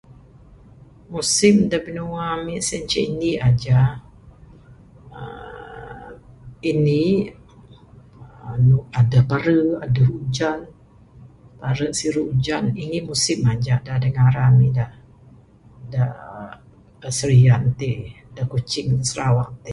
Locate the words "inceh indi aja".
2.83-3.79